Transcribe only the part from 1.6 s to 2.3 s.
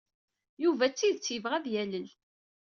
yalel.